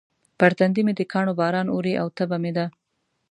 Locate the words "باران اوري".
1.39-1.93